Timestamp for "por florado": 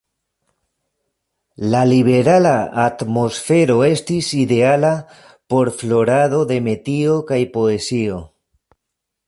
5.55-6.41